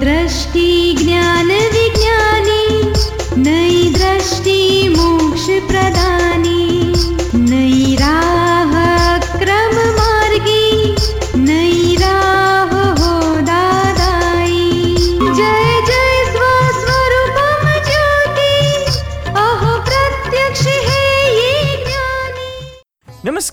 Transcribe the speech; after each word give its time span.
दृष्टि 0.00 0.85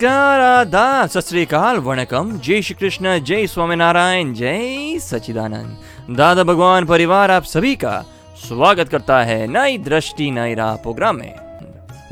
नमस्कार 0.04 1.08
सत 1.08 1.54
वणकम। 1.80 2.32
जय 2.38 2.62
श्री 2.62 2.76
कृष्ण, 2.76 3.18
जय 3.20 3.46
स्वामीनारायण, 3.48 4.34
जय 4.34 4.98
सचिदानंद 5.00 6.16
दादा 6.18 6.44
भगवान, 6.44 6.86
परिवार 6.86 7.32
आप 7.32 7.44
सभी 7.44 7.76
का 7.76 8.04
स्वागत 8.38 8.90
करता 8.90 9.22
है 9.24 9.48
नई 9.48 9.78
दृष्टि, 9.78 10.30
नई 10.32 10.54
राह 10.54 10.76
प्रोग्राम 10.76 11.16
में। 11.16 11.36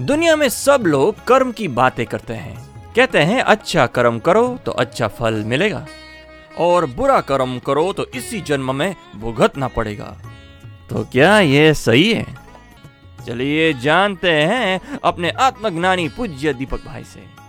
दुनिया 0.02 0.36
में 0.36 0.48
सब 0.50 0.84
लोग 0.88 1.24
कर्म 1.28 1.52
की 1.52 1.68
बातें 1.68 2.06
करते 2.06 2.34
हैं। 2.34 2.94
कहते 2.96 3.20
हैं 3.20 3.42
अच्छा 3.42 3.86
कर्म 3.88 4.20
करो 4.20 4.48
तो 4.66 4.72
अच्छा 4.74 5.08
फल 5.10 5.44
मिलेगा 5.46 5.86
और 6.60 6.86
बुरा 6.96 7.20
कर्म 7.24 7.60
करो 7.60 7.92
तो 7.94 8.06
इसी 8.16 8.42
जन्म 8.42 8.76
में 8.76 8.96
भुगतना 9.16 9.68
पड़ेगा। 9.68 10.16
तो 10.90 11.04
क्या 11.12 11.40
ये 11.40 11.74
सही 11.74 12.12
है? 12.14 12.26
चलिए 13.28 13.74
जानते 13.74 14.32
हैं 14.32 15.00
अपने 15.04 15.30
आत्मज्ञानी 15.42 16.10
पूज्य 16.10 16.54
दीपक 16.54 16.86
भाई 16.86 17.04
से। 17.04 17.41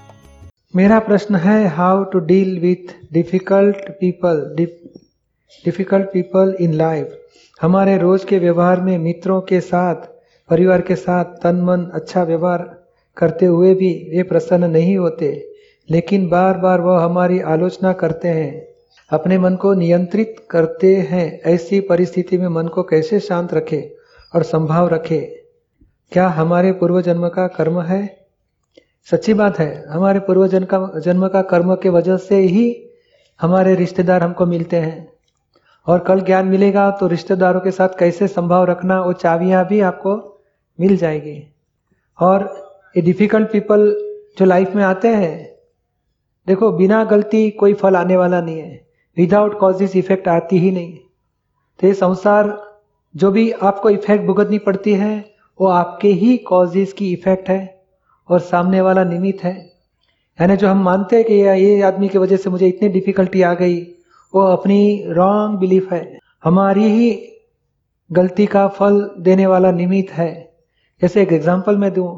मेरा 0.77 0.99
प्रश्न 0.99 1.35
है 1.35 1.67
how 1.69 2.05
to 2.05 2.19
deal 2.19 2.61
with 2.61 2.93
difficult 3.13 3.91
people 3.91 4.57
difficult 5.65 6.07
people 6.07 6.57
in 6.61 6.73
life 6.73 7.19
हमारे 7.63 7.99
रोज 7.99 8.25
के 8.25 8.39
व्यवहार 8.39 8.81
में 8.81 8.99
मित्रों 8.99 9.41
के 9.41 9.61
साथ, 9.61 9.95
परिवार 10.51 10.81
के 10.81 10.95
साथ 10.95 11.25
तन 11.25 11.57
मन 11.57 11.91
अच्छा 11.95 12.23
व्यवहार 12.23 12.85
करते 13.17 13.47
हुए 13.47 13.75
भी 13.75 14.11
वे 14.13 14.23
प्रसन्न 14.23 14.71
नहीं 14.71 14.97
होते, 14.97 15.53
लेकिन 15.91 16.29
बार 16.29 16.59
बार 16.59 16.81
वह 16.81 17.05
हमारी 17.05 17.41
आलोचना 17.41 17.93
करते 17.93 18.29
हैं। 18.29 18.67
अपने 19.11 19.39
मन 19.39 19.57
को 19.57 19.75
नियंत्रित 19.75 20.37
करते 20.51 20.97
हैं, 20.97 21.41
ऐसी 21.41 21.81
परिस्थिति 21.81 22.39
में 22.39 22.49
मन 22.49 22.69
को 22.69 22.83
कैसे 22.83 23.21
शांत 23.21 23.55
रखे 23.55 23.97
और 24.35 24.43
संभाव 24.43 24.89
रखे? 24.89 25.21
क्या 26.13 26.29
हमारे 26.29 26.73
पूर्व 26.73 27.01
जन्म 27.01 27.29
का 27.29 27.47
कर्म 27.47 27.81
है? 27.81 28.22
सच्ची 29.11 29.35
बात 29.35 29.59
है, 29.59 29.85
हमारे 29.89 30.21
पूर्व 30.21 30.47
जन्म 30.47 30.65
का 30.65 30.99
जन्म 30.99 31.29
का 31.29 31.43
कर्म 31.43 31.75
के 31.75 31.89
वजह 31.89 32.17
से 32.17 32.37
ही 32.37 32.91
हमारे 33.41 33.75
रिश्तेदार 33.75 34.23
हमको 34.23 34.47
मिलते 34.47 34.77
हैं। 34.77 35.13
और 35.87 35.99
कल 35.99 36.21
ज्ञान 36.21 36.47
मिलेगा 36.47 36.91
तो 36.91 37.07
रिश्तेदारों 37.07 37.61
के 37.61 37.71
साथ 37.71 37.89
कैसे 37.99 38.29
संभाव 38.29 38.65
रखना 38.65 39.03
वो 39.03 39.13
चाबियाँ 39.13 39.67
भी 39.67 39.81
आपको 39.81 40.43
मिल 40.81 40.97
जाएगी। 40.97 41.47
और 42.21 42.65
ये 42.97 43.03
डिफ़िकल्ट 43.03 43.53
पीपल 43.53 43.97
जो 44.39 44.45
लाइफ 44.45 44.75
में 44.75 44.85
आते 44.85 45.09
हैं, 45.09 45.57
देखो, 46.47 46.73
बिना 46.73 47.05
गलती 47.05 47.51
कोई 47.51 47.75
फल 47.75 47.97
आने 47.97 48.17
वाला 48.17 48.41
नहीं 48.41 48.59
है। 48.59 48.87
विदाउट 49.17 49.59
कॉजेज 49.59 49.93
इफ़ेक्ट 49.97 50.29
आती 50.29 50.59
ही 50.59 50.71
नहीं। 50.71 50.99
तो 51.81 51.87
ये 51.87 51.95
संसार, 51.95 52.63
जो 53.17 53.31
भी 53.31 53.51
आपको 53.51 53.91
इफ़ेक्ट 53.91 54.25
भुगतनी 54.25 54.59
पड़ती 54.59 54.95
है, 54.95 55.35
वो 55.61 55.67
आपके 55.67 56.09
ही 56.09 56.37
कॉजेज 56.37 56.93
की 56.93 57.13
इफ़ेक्ट 57.13 57.49
है। 57.49 57.82
और 58.29 58.41
सामने 58.41 58.81
वाला 58.81 59.05
निमित्त 59.05 59.43
है। 59.45 59.55
यानी 60.39 60.57
जो 60.57 60.69
हम 60.69 60.83
मानते 60.85 61.17
हैं 61.17 61.25
कि 61.25 61.35
ये 61.35 61.57
ये 61.57 61.81
आदमी 61.83 62.09
की 62.09 62.19
वजह 62.19 62.37
से 62.37 62.51
मुझे 62.51 62.69
इतनी 62.69 62.89
डिफिकल्टी 62.91 63.43
आ 63.43 63.53
गई 63.55 63.81
वो 64.35 64.43
अपनी 64.43 64.81
रॉन्ग 65.09 65.59
बिलीफ 65.59 65.93
है। 65.93 66.19
हमारी 66.45 66.89
ही 66.91 67.11
गलती 68.11 68.47
का 68.47 68.67
फल 68.71 69.01
देने 69.21 69.47
वाला 69.47 69.71
निमित्त 69.73 70.13
है। 70.13 70.33
जैसे 71.03 71.23
एक 71.23 71.33
एग्ज़ाम्पल 71.33 71.77
मैं 71.77 71.93
दूँ 71.95 72.11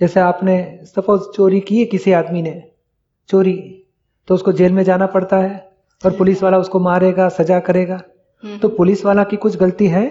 जैसे 0.00 0.20
आपने 0.20 0.56
सपोज़ 0.86 1.22
चोरी 1.36 1.60
की 1.60 1.78
है 1.78 1.84
किसी 1.86 2.12
आदमी 2.12 2.42
ने 2.42 2.62
चोरी 3.28 3.56
तो 4.28 4.34
उसको 4.34 4.52
जेल 4.52 4.72
में 4.72 4.82
जाना 4.84 5.06
पड़ता 5.06 5.36
है 5.36 5.56
और 6.02 6.16
पुलिस 6.16 6.42
वाला 6.42 6.58
उसको 6.58 6.80
मारेगा 6.80 7.28
सजा 7.30 7.58
करेगा। 7.60 8.00
तो 8.42 8.68
पुलिस 8.68 9.04
वाला 9.04 9.24
की 9.24 9.36
कुछ 9.36 9.56
गलती 9.56 9.86
है? 9.86 10.04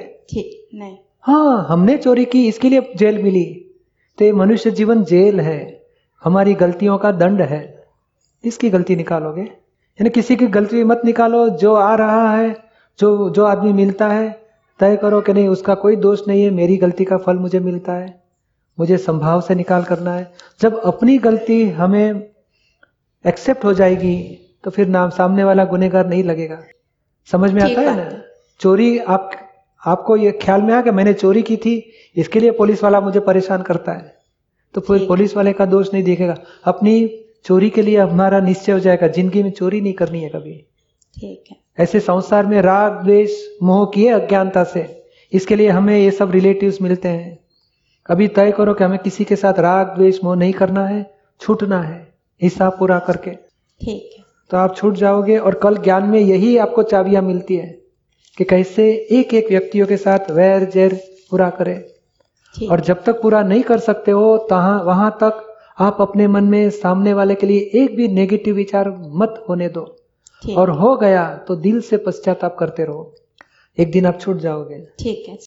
नहीं। 0.75 0.97
हाँ 1.19 1.65
हमने 1.69 1.97
चोरी 1.97 2.25
की 2.25 2.47
इसके 2.47 2.69
लिए 2.69 2.93
जेल 2.97 3.23
मिली। 3.23 3.45
तो 4.19 4.25
ये 4.25 4.31
मनुष्य 4.31 4.71
जीवन 4.71 5.03
जेल 5.03 5.39
है। 5.39 5.83
हमारी 6.23 6.53
गलतियों 6.53 6.97
का 6.97 7.11
दंड 7.11 7.41
है। 7.41 7.87
इसकी 8.43 8.69
गलती 8.69 8.95
निकालोगे? 8.95 9.41
यानी 9.41 10.09
किसी 10.09 10.35
की 10.35 10.47
गलती 10.47 10.83
मत 10.83 11.01
निकालो। 11.05 11.49
जो 11.49 11.73
आ 11.75 11.95
रहा 11.95 12.31
है 12.35 12.55
जो 12.99 13.29
जो 13.29 13.45
आदमी 13.45 13.73
मिलता 13.73 14.07
है 14.07 14.49
तय 14.79 14.95
करो 14.95 15.21
कि 15.21 15.33
नहीं 15.33 15.47
उसका 15.47 15.75
कोई 15.75 15.95
दोष 15.95 16.27
नहीं 16.27 16.43
है। 16.43 16.49
मेरी 16.49 16.77
गलती 16.77 17.05
का 17.05 17.17
फल 17.17 17.37
मुझे 17.37 17.59
मिलता 17.59 17.93
है। 17.93 18.23
मुझे 18.79 18.97
संभाव 18.97 19.41
से 19.41 19.55
निकाल 19.55 19.83
करना 19.83 20.13
है। 20.13 20.31
जब 20.61 20.79
अपनी 20.79 21.17
गलती 21.17 21.69
हमें 21.69 22.29
एक्सेप्ट 23.25 23.65
हो 23.65 23.73
जाएगी 23.73 24.15
तो 24.63 24.71
फिर 24.71 24.87
नाम 24.87 25.09
सामने 25.09 25.43
वाला 25.43 25.65
गुनेगार 25.65 26.07
नहीं 26.07 26.23
लगेगा। 26.23 26.59
समझ 27.31 27.51
में 27.53 27.61
आता 27.61 27.81
है 27.81 27.87
ना? 27.87 27.91
है। 27.91 28.25
चोरी 28.59 28.97
आप 28.99 29.31
आपको 29.83 30.15
ये 30.17 30.31
ख्याल 30.41 30.61
में 30.61 30.73
आ 30.73 30.81
कि 30.81 30.91
मैंने 30.91 31.13
चोरी 31.13 31.41
की 31.41 31.57
थी 31.57 31.75
इसके 32.15 32.39
लिए 32.39 32.51
पुलिस 32.51 32.83
वाला 32.83 33.01
मुझे 33.01 33.19
परेशान 33.19 33.61
करता 33.61 33.91
है। 33.91 34.17
तो 34.75 34.81
फिर 34.81 35.05
पुलिस 35.07 35.35
वाले 35.37 35.53
का 35.53 35.65
दोष 35.65 35.93
नहीं 35.93 36.03
देखेगा। 36.03 36.35
अपनी 36.65 37.25
चोरी 37.45 37.69
के 37.69 37.81
लिए 37.81 37.97
हमारा 37.97 38.39
निश्चय 38.39 38.71
हो 38.71 38.79
जाएगा 38.79 39.07
ज़िंदगी 39.07 39.43
में 39.43 39.51
चोरी 39.51 39.81
नहीं 39.81 39.93
करनी 39.93 40.21
है 40.21 40.29
कभी। 40.29 40.53
ठीक 41.17 41.43
है। 41.51 41.57
ऐसे 41.79 41.99
संसार 41.99 42.45
में 42.45 42.61
राग 42.61 43.03
द्वेष 43.03 43.37
मोह 43.63 43.85
किए 43.85 44.09
अज्ञानता 44.09 44.63
से 44.63 44.85
इसके 45.33 45.55
लिए 45.55 45.69
हमें 45.69 45.97
ये 45.97 46.11
सब 46.11 46.31
रिलेटिव्स 46.31 46.81
मिलते 46.81 47.07
हैं। 47.07 47.37
अभी 48.09 48.27
तय 48.27 48.51
करो 48.51 48.73
कि 48.73 48.83
हमें 48.83 48.99
किसी 48.99 49.23
के 49.23 49.35
साथ 49.35 49.59
राग 49.59 49.95
द्वेष 49.95 50.19
मोह 50.23 50.35
नहीं 50.35 50.53
करना 50.53 50.85
है 50.85 51.05
छूटना 51.41 51.81
है 51.81 52.07
हिसाब 52.41 52.75
पूरा 52.79 52.99
करके। 52.99 53.31
ठीक 53.31 54.15
है। 54.17 54.23
तो 54.51 54.57
आप 54.57 54.75
छूट 54.75 54.93
जाओगे 54.93 55.37
और 55.37 55.59
कल 55.63 55.77
ज्ञान 55.77 56.03
में 56.03 56.19
यही 56.19 56.55
आपको 56.57 56.83
चाबियाँ 56.83 57.21
मिलती 57.21 57.55
है। 57.55 57.78
कि 58.39 58.45
कैसे 58.45 59.07
एक 59.11 59.33
एक 59.33 59.47
व्यक्तियों 59.49 59.87
के 59.87 59.97
साथ 59.97 60.31
वैर 60.31 60.63
जैर 60.65 60.93
पूरा 61.31 61.49
करें। 61.49 62.67
और 62.67 62.79
जब 62.79 63.03
तक 63.03 63.21
पूरा 63.21 63.41
नहीं 63.43 63.63
कर 63.63 63.79
सकते 63.79 64.11
हो 64.11 64.37
तहाँ 64.49 64.83
वहाँ 64.83 65.17
तक 65.23 65.57
आप 65.79 65.97
अपने 66.01 66.27
मन 66.27 66.43
में 66.43 66.69
सामने 66.69 67.13
वाले 67.13 67.35
के 67.35 67.47
लिए 67.47 67.83
एक 67.83 67.95
भी 67.95 68.07
नेगेटिव 68.07 68.55
विचार 68.55 68.89
मत 69.15 69.43
होने 69.49 69.69
दो। 69.69 69.83
और 70.57 70.69
हो 70.69 70.95
गया 70.95 71.27
तो 71.47 71.55
दिल 71.55 71.81
से 71.81 71.97
पश्चाताप 71.97 72.55
करते 72.59 72.83
रहो। 72.83 73.15
एक 73.77 73.91
दिन 73.91 74.05
आप 74.05 74.19
छूट 74.21 74.37
जाओगे। 74.37 74.79
ठीक 74.99 75.25
है। 75.29 75.37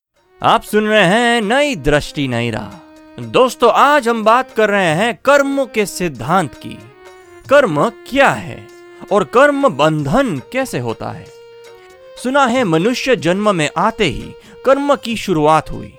आप 0.43 0.63
सुन 0.63 0.85
रहे 0.85 1.05
हैं 1.05 1.43
नई 1.43 1.77
दृष्टि 1.77 2.29
नई 2.29 2.51
राह। 2.51 3.23
दोस्तों 3.23 3.73
आज 3.73 4.09
हम 4.09 4.25
बात 4.25 4.51
कर 4.51 4.71
रहे 4.71 4.95
हैं 4.95 5.19
कर्म 5.25 5.65
के 5.65 5.87
सिद्धांत 5.87 6.55
की। 6.55 6.79
कर्म 7.49 7.89
क्या 7.89 8.31
है 8.31 8.67
और 9.13 9.25
कर्म 9.25 9.69
बंधन 9.69 10.41
कैसे 10.53 10.79
होता 10.79 11.11
है? 11.11 11.42
सुना 12.17 12.45
है, 12.47 12.65
मनुष्य 12.65 13.17
जन्म 13.17 13.55
में 13.56 13.69
आते 13.77 14.05
ही 14.05 14.34
कर्म 14.65 14.95
की 14.97 15.17
शुरुआत 15.17 15.71
हुई। 15.71 15.93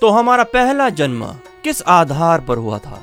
तो 0.00 0.08
हमारा 0.08 0.44
पहला 0.44 0.88
जन्म 0.90 1.24
किस 1.64 1.82
आधार 1.82 2.40
पर 2.40 2.56
हुआ 2.56 2.78
था? 2.78 2.98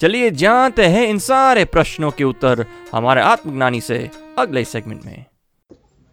चलिए 0.00 0.30
जानते 0.30 0.84
हैं 0.84 1.06
इन 1.06 1.18
सारे 1.18 1.64
प्रश्नों 1.64 2.10
के 2.10 2.24
उत्तर 2.24 2.64
हमारे 2.92 3.20
आत्मज्ञानी 3.20 3.80
से 3.80 4.10
अगले 4.38 4.64
सेगमेंट 4.64 5.04
में। 5.06 5.24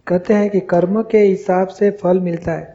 कहते 0.07 0.33
हैं 0.33 0.49
कि 0.49 0.59
कर्म 0.59 1.01
के 1.01 1.17
हिसाब 1.17 1.67
से 1.67 1.91
फल 1.91 2.19
मिलता 2.19 2.51
है, 2.51 2.73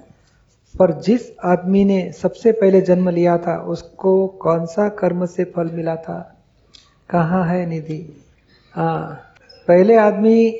पर 0.74 0.92
जिस 1.00 1.30
आदमी 1.44 1.84
ने 1.84 2.12
सबसे 2.12 2.52
पहले 2.52 2.80
जन्म 2.80 3.08
लिया 3.08 3.38
था, 3.38 3.56
उसको 3.58 4.26
कौन 4.26 4.66
सा 4.66 4.88
कर्म 4.88 5.26
से 5.26 5.44
फल 5.46 5.70
मिला 5.72 5.96
था? 5.96 6.18
कहाँ 7.10 7.44
है 7.46 7.66
निधि? 7.66 8.24
हाँ 8.74 9.34
पहले 9.68 9.96
आदमी 9.96 10.50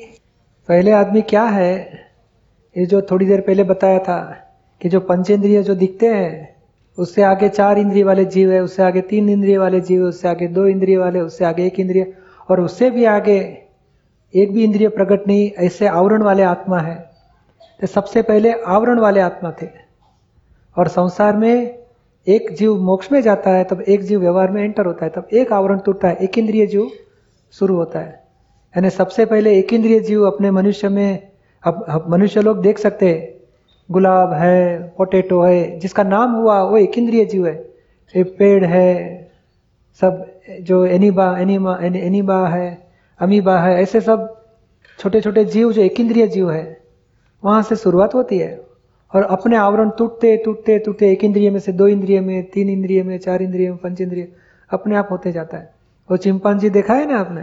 पहले 0.69 0.91
आदमी 0.91 1.21
क्या 1.21 1.43
है? 1.43 2.06
ये 2.77 2.85
जो 2.85 3.01
थोड़ी 3.01 3.25
देर 3.25 3.41
पहले 3.41 3.63
बताया 3.63 3.99
था 3.99 4.37
कि 4.81 4.89
जो 4.89 4.99
पंचेंद्रिय 4.99 5.63
जो 5.63 5.75
दिखते 5.75 6.07
हैं, 6.07 6.57
उससे 6.99 7.21
आगे 7.21 7.49
चार 7.49 7.77
इंद्रिय 7.77 8.03
वाले 8.03 8.25
जीव 8.25 8.51
है, 8.51 8.59
उससे 8.59 8.83
आगे 8.83 9.01
तीन 9.01 9.29
इंद्रिय 9.29 9.57
वाले 9.57 9.79
जीव 9.79 10.01
है, 10.01 10.07
उससे 10.07 10.27
आगे 10.27 10.47
दो 10.47 10.67
इंद्रिय 10.67 10.97
वाले, 10.97 11.19
उससे 11.19 11.45
आगे 11.45 11.65
एक 11.65 11.79
इंद्रिय, 11.79 12.13
और 12.49 12.61
उससे 12.61 12.89
भी 12.89 13.05
आगे 13.05 13.57
एक 14.35 14.53
भी 14.53 14.63
इंद्रिय 14.63 14.87
प्रकट 14.89 15.27
नहीं, 15.27 15.51
ऐसे 15.51 15.87
आवरण 15.87 16.21
वाले 16.21 16.43
आत्मा 16.43 16.79
है। 16.79 17.09
तो 17.81 17.87
सबसे 17.87 18.21
पहले 18.21 18.51
आवरण 18.51 18.99
वाले 18.99 19.19
आत्मा 19.19 19.53
थे। 19.61 19.67
और 20.77 20.87
संसार 20.87 21.37
में 21.37 21.77
एक 22.27 22.51
जीव 22.51 22.75
मोक्ष 22.75 23.11
में 23.11 23.21
जाता 23.21 23.49
है, 23.51 23.63
तब 23.63 23.81
एक 23.81 24.01
जीव 24.01 24.19
व्यवहार 24.19 24.51
में 24.51 24.63
एंटर 24.63 24.85
होता 24.85 25.05
है, 25.05 25.11
तब 25.15 25.27
एक 25.33 25.53
आवरण 25.53 25.79
टूटता 25.79 26.07
है, 26.07 26.15
एक 26.15 26.37
इंद्रिय 26.37 26.67
जीव 26.67 26.91
शुरू 27.51 27.75
होता 27.75 27.99
है। 27.99 28.23
यानी 28.77 28.89
सबसे 28.89 29.25
पहले 29.25 29.59
एक 29.59 29.73
इंद्रिय 29.73 29.99
जीव 29.99 30.27
अपने 30.27 30.51
मनुष्य 30.51 30.89
में 30.89 31.26
अब 31.67 31.85
अब 31.89 32.09
मनुष्य 32.09 32.41
लोग 32.41 32.61
देख 32.61 32.79
सकते 32.79 33.09
हैं, 33.09 33.47
गुलाब 33.91 34.33
है 34.33 34.83
पोटेटो 34.97 35.41
है, 35.41 35.79
जिसका 35.79 36.03
नाम 36.03 36.31
हुआ 36.31 36.61
वो 36.61 36.77
एक 36.77 36.97
इंद्रिय 36.97 37.25
जीव 37.25 37.47
है। 37.47 37.73
ये 38.15 38.23
पेड़ 38.23 38.65
है, 38.65 39.17
सब 40.01 40.39
जो 40.61 40.85
एनिबा 40.85 41.39
एनिमा 41.39 41.79
एनि- 41.81 42.01
एनिबा 42.01 42.47
है 42.47 42.87
अमीबा 43.19 43.59
है, 43.59 43.81
ऐसे 43.81 44.01
सब 44.01 44.45
छोटे 44.99 45.21
छोटे 45.21 45.45
जीव 45.45 45.71
जो 45.71 45.81
एक 45.81 45.99
इंद्रिय 45.99 46.27
जीव 46.27 46.51
है, 46.51 46.81
वहाँ 47.45 47.61
से 47.61 47.75
शुरुआत 47.75 48.15
होती 48.15 48.37
है। 48.37 48.61
और 49.15 49.23
अपने 49.23 49.55
आवरण 49.57 49.89
टूटते 49.89 50.37
टूटते 50.37 50.79
टूटते 50.79 51.11
एक 51.11 51.23
इंद्रिय 51.23 51.49
में 51.49 51.59
से 51.59 51.71
दो 51.71 51.87
इंद्रिय 51.87 52.21
में, 52.21 52.43
तीन 52.43 52.69
इंद्रिय 52.69 53.03
में, 53.03 53.19
चार 53.19 53.41
इंद्रिय 53.41 53.69
में, 53.69 53.77
पंच 53.77 54.01
इंद्रिय, 54.01 54.27
अपने 54.71 54.95
आप 54.95 55.07
होते 55.11 55.31
जाता 55.31 55.57
है। 55.57 55.73
वो 56.11 56.17
चिंपांजी 56.17 56.69
देखा 56.69 56.93
है 56.93 57.13
ना 57.13 57.19
आपने? 57.19 57.41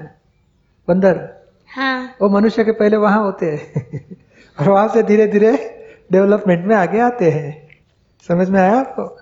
बंदर। 0.89 1.44
हाँ। 1.77 2.17
वो 2.23 2.29
मनुष्य 2.29 2.65
के 2.65 2.73
पहले 2.73 2.97
वहाँ 2.97 3.23
होते 3.23 3.47
हैं। 3.47 4.17
और 4.61 4.69
वहाँ 4.69 4.89
से 4.89 5.03
धीरे 5.03 5.27
धीरे 5.27 5.53
डेवलपमेंट 6.13 6.67
में 6.67 6.77
आगे 6.77 7.01
आते 7.01 7.31
हैं। 7.31 7.79
समझ 8.29 8.49
में 8.49 8.61
आया 8.61 8.81
आपको? 8.81 9.21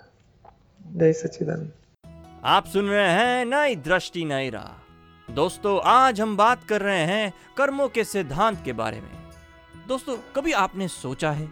जय 0.98 1.12
सच्चिदानंद। 1.12 1.72
आप 2.44 2.66
सुन 2.66 2.88
रहे 2.88 3.10
हैं 3.10 3.44
नई 3.44 3.76
दृष्टि 3.76 4.24
नई 4.24 4.50
राह। 4.50 5.32
दोस्तों 5.32 5.80
आज 5.84 6.20
हम 6.20 6.36
बात 6.36 6.64
कर 6.64 6.80
रहे 6.80 7.00
हैं 7.00 7.32
कर्मों 7.56 7.88
के 7.88 8.04
सिद्धांत 8.04 8.62
के 8.64 8.72
बारे 8.72 9.00
में। 9.00 9.10
दोस्तों 9.88 10.16
कभी 10.36 10.52
आपने 10.52 10.88
सोचा 10.88 11.30
है 11.30 11.46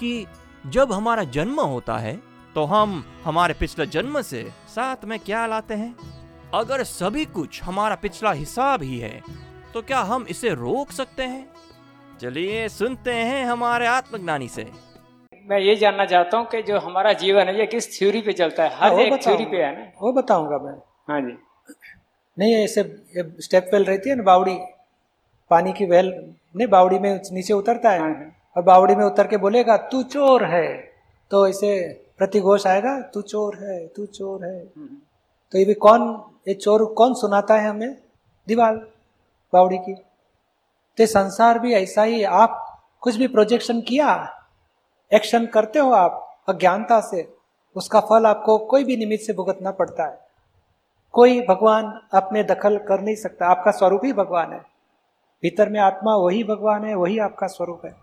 कि 0.00 0.26
जब 0.66 0.92
हमारा 0.92 1.24
जन्म 1.24 1.60
होता 1.60 1.98
है 1.98 2.22
तो 2.54 2.64
हम 2.64 3.04
हमारे 3.24 3.54
पिछले 3.54 3.86
जन्म 3.86 4.22
से 4.22 4.50
साथ 4.68 4.96
में 5.04 5.18
क्या 5.18 5.46
लाते 5.46 5.74
हैं? 5.74 5.96
अगर 6.54 6.82
सभी 6.82 7.24
कुछ 7.24 7.62
हमारा 7.62 7.94
पिछला 7.94 8.32
हिसाब 8.32 8.82
ही 8.82 8.98
है 8.98 9.22
तो 9.74 9.82
क्या 9.82 9.98
हम 10.00 10.24
इसे 10.30 10.50
रोक 10.54 10.90
सकते 10.92 11.22
हैं? 11.22 11.46
चलिए 12.20 12.68
सुनते 12.68 13.12
हैं 13.12 13.44
हमारे 13.44 13.86
आत्मज्ञानी 13.86 14.48
से। 14.48 14.66
मैं 15.46 15.58
ये 15.58 15.74
जानना 15.76 16.04
चाहता 16.04 16.38
हूँ 16.38 16.46
कि 16.46 16.62
जो 16.62 16.78
हमारा 16.78 17.12
जीवन 17.12 17.48
है 17.48 17.58
ये 17.58 17.66
किस 17.66 17.98
थ्योरी 17.98 18.20
पे 18.20 18.32
चलता 18.32 18.62
है? 18.62 18.70
हाँ, 18.70 18.90
हर 18.90 19.00
एक 19.00 19.22
थ्योरी 19.24 19.44
पे 19.44 19.56
है 19.56 19.72
ना? 19.78 19.90
वो 20.02 20.12
बताऊँगा 20.12 20.58
मैं। 20.58 20.74
हाँ 21.08 21.20
जी। 21.20 21.36
नहीं 22.36 22.54
ऐसे 22.54 22.82
स्टेप 23.42 23.70
वेल 23.72 23.84
रहती 23.84 24.10
है 24.10 24.16
ना 24.16 24.22
बावड़ी। 24.22 24.58
पानी 25.50 25.72
की 25.72 25.86
वेल 25.86 26.12
नहीं 26.56 26.66
बावड़ी 26.68 26.98
में 26.98 27.20
नीचे 27.32 27.52
उतरता 27.52 27.90
है 27.90 28.00
हाँ, 28.00 28.08
हाँ। 28.08 28.52
और 28.56 28.62
बावड़ी 28.62 28.94
में 28.94 29.04
उतर 29.04 29.26
के 29.26 29.36
बोलेगा 29.36 29.76
तू 29.92 30.02
चोर 30.02 30.44
है। 30.44 30.66
तो 31.30 31.46
इसे 31.46 31.72
प्रतिघोष 32.18 32.66
आएगा 32.66 33.00
तू 33.14 33.22
चोर 33.22 33.56
है 33.56 33.86
तू 33.86 34.06
चोर 34.06 34.44
है। 34.44 34.56
हम्म, 34.58 34.96
तो 35.52 35.58
ये 35.58 35.64
भी 35.64 35.74
कौन 35.74 36.02
ये 36.48 36.54
चोर 36.54 36.84
कौन 36.94 37.14
सुनाता 37.14 37.54
है 37.54 37.68
हमें? 37.68 37.96
दीवाल 38.46 38.80
बावड़ी 39.52 39.78
की। 39.78 39.94
तो 40.98 41.06
संसार 41.06 41.58
भी 41.58 41.74
ऐसा 41.74 42.02
ही। 42.02 42.22
आप 42.24 42.82
कुछ 43.00 43.16
भी 43.16 43.26
प्रोजेक्शन 43.28 43.80
किया 43.80 44.36
एक्शन 45.14 45.46
करते 45.46 45.78
हो 45.78 45.90
आप 45.90 46.42
अज्ञानता 46.48 47.00
से 47.00 47.34
उसका 47.76 48.00
फल 48.00 48.26
आपको 48.26 48.58
कोई 48.58 48.84
भी 48.84 48.96
निमित्त 48.96 49.24
से 49.24 49.32
भुगतना 49.32 49.70
पड़ता 49.70 50.06
है। 50.06 50.18
कोई 51.12 51.40
भगवान 51.40 52.00
अपने 52.14 52.42
दखल 52.44 52.78
कर 52.78 53.00
नहीं 53.00 53.14
सकता 53.14 53.46
आपका 53.46 53.70
स्वरूप 53.70 54.00
ही 54.04 54.12
भगवान 54.12 54.52
है। 54.52 54.60
भीतर 55.42 55.68
में 55.68 55.80
आत्मा 55.80 56.14
वही 56.14 56.44
भगवान 56.44 56.84
है 56.84 56.94
वही 56.94 57.18
आपका 57.18 57.46
स्वरूप 57.46 57.84
है। 57.84 57.94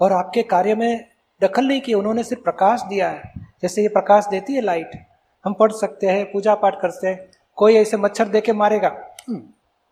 और 0.00 0.12
आपके 0.12 0.42
कार्य 0.42 0.74
में 0.74 1.08
दखल 1.42 1.64
नहीं 1.64 1.80
किया 1.80 1.98
उन्होंने 1.98 2.24
सिर्फ़ 2.24 2.42
प्रकाश 2.42 2.82
दिया 2.82 3.08
है। 3.08 3.32
जैसे 3.62 3.82
ये 3.82 3.88
प्रकाश 3.88 4.26
देती 4.26 4.54
है 4.54 4.60
लाइट 4.60 5.06
हम 5.44 5.54
पढ़ 5.54 5.72
सकते 5.72 6.06
हैं 6.06 6.32
पूजा 6.32 6.54
पाठ 6.54 6.80
करते 6.80 7.08
हैं 7.08 7.30
कोई 7.56 7.74
ऐसे 7.74 7.96
मच्छर 7.96 8.28
देके 8.28 8.52
मारेगा। 8.52 8.88
हम्म, 9.28 9.42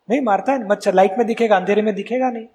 नहीं 0.08 0.20
मारता 0.20 0.52
है 0.52 0.66
मच्छर 0.68 0.94
लाइट 0.94 1.18
में 1.18 1.26
दिखेगा 1.26 1.56
अंधेरे 1.56 1.82
में 1.82 1.94
दिखेगा 1.94 2.30
नहीं। 2.30 2.46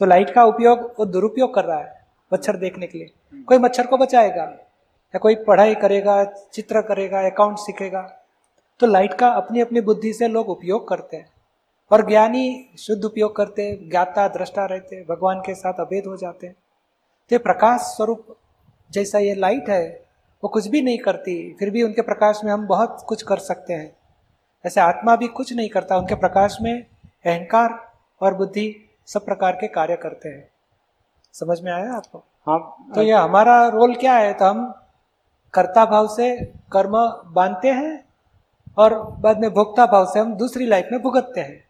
तो 0.00 0.06
लाइट 0.06 0.30
का 0.30 0.44
उपयोग 0.44 0.94
वो 0.98 1.04
दुरुपयोग 1.06 1.54
कर 1.54 1.64
रहा 1.64 1.78
है 1.78 2.00
मच्छर 2.32 2.56
देखने 2.56 2.86
के 2.86 2.98
लिए। 2.98 3.42
कोई 3.48 3.58
मच्छर 3.58 3.86
को 3.86 3.96
बचाएगा 3.98 4.42
या 4.42 5.18
कोई 5.18 5.34
पढ़ाई 5.44 5.74
करेगा 5.76 6.22
चित्र 6.24 6.80
करेगा 6.82 7.20
अकाउंट 7.26 7.58
सीखेगा 7.58 8.02
तो 8.80 8.86
लाइट 8.86 9.14
का 9.14 9.28
अपनी 9.30 9.60
अपनी 9.60 9.80
बुद्धि 9.82 10.12
से 10.12 10.28
लोग 10.28 10.48
उपयोग 10.48 10.88
करते 10.88 11.16
हैं। 11.16 11.30
और 11.90 12.06
ज्ञानी 12.08 12.68
शुद्ध 12.78 13.04
उपयोग 13.04 13.34
करते 13.36 13.62
हैं 13.62 13.88
ज्ञाता 13.90 14.26
दृष्टा 14.28 14.64
रहते 14.66 14.96
हैं 14.96 15.04
भगवान 15.06 15.40
के 15.40 15.54
साथ 15.54 15.80
अभेद 15.80 16.06
हो 16.06 16.16
जाते 16.16 16.46
हैं। 16.46 16.54
तो 16.54 17.34
ये 17.34 17.38
प्रकाश 17.38 17.80
स्वरूप 17.86 18.36
जैसा 18.90 19.18
ये 19.18 19.34
लाइट 19.34 19.68
है 19.70 19.84
वो 20.42 20.48
कुछ 20.48 20.66
भी 20.68 20.80
नहीं 20.82 20.98
करती 20.98 21.34
फिर 21.58 21.70
भी 21.70 21.82
उनके 21.82 22.02
प्रकाश 22.02 22.40
में 22.44 22.52
हम 22.52 22.66
बहुत 22.66 23.04
कुछ 23.08 23.22
कर 23.22 23.38
सकते 23.40 23.72
हैं। 23.72 23.90
ऐसे 24.66 24.80
आत्मा 24.80 25.16
भी 25.16 25.28
कुछ 25.28 25.52
नहीं 25.52 25.68
करता 25.68 25.96
उनके 25.96 26.14
प्रकाश 26.14 26.58
में 26.62 26.86
अहंकार 27.26 27.92
और 28.20 28.34
बुद्धि 28.34 28.88
सब 29.06 29.24
प्रकार 29.24 29.52
के 29.52 29.68
कार्य 29.68 29.96
करते 29.96 30.28
हैं। 30.28 30.48
समझ 31.32 31.60
में 31.60 31.72
आया 31.72 31.92
आपको? 31.92 32.18
हाँ। 32.18 32.92
तो 32.94 33.02
ये 33.02 33.12
हमारा 33.12 33.68
रोल 33.68 33.94
क्या 33.94 34.14
है? 34.14 34.34
तो 34.34 34.44
हम 34.44 34.74
कर्ता 35.54 35.84
भाव 35.84 36.08
से 36.08 36.52
कर्म 36.72 36.92
बांधते 37.26 37.68
हैं 37.68 38.04
और 38.78 39.10
बाद 39.10 39.40
में 39.40 39.50
भोक्ता 39.50 39.86
भाव 39.86 40.06
से 40.06 40.20
हम 40.20 40.34
दूसरी 40.34 40.66
लाइफ 40.66 40.88
में 40.92 41.02
भुगतते 41.02 41.40
हैं। 41.40 41.64